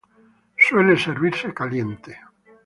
Suele 0.65 0.95
servirse 1.03 1.53
caliente. 1.53 2.13